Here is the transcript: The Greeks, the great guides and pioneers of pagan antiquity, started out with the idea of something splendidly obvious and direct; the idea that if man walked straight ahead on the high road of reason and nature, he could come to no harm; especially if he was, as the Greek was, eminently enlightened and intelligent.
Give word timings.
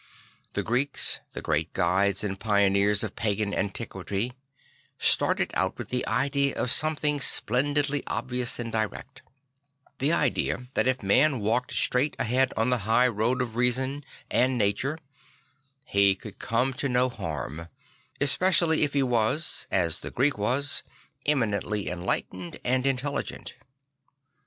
The 0.53 0.63
Greeks, 0.63 1.19
the 1.33 1.43
great 1.43 1.73
guides 1.73 2.23
and 2.23 2.39
pioneers 2.39 3.03
of 3.03 3.15
pagan 3.15 3.53
antiquity, 3.53 4.33
started 4.97 5.51
out 5.53 5.77
with 5.77 5.89
the 5.89 6.07
idea 6.07 6.55
of 6.55 6.71
something 6.71 7.21
splendidly 7.21 8.01
obvious 8.07 8.57
and 8.57 8.71
direct; 8.71 9.21
the 9.99 10.11
idea 10.11 10.65
that 10.73 10.87
if 10.87 11.03
man 11.03 11.39
walked 11.39 11.71
straight 11.73 12.15
ahead 12.17 12.51
on 12.57 12.71
the 12.71 12.79
high 12.89 13.07
road 13.07 13.43
of 13.43 13.55
reason 13.55 14.03
and 14.31 14.57
nature, 14.57 14.97
he 15.83 16.15
could 16.15 16.39
come 16.39 16.73
to 16.81 16.89
no 16.89 17.07
harm; 17.07 17.67
especially 18.19 18.81
if 18.81 18.93
he 18.93 19.03
was, 19.03 19.67
as 19.69 19.99
the 19.99 20.09
Greek 20.09 20.35
was, 20.35 20.81
eminently 21.27 21.87
enlightened 21.87 22.57
and 22.63 22.87
intelligent. 22.87 23.53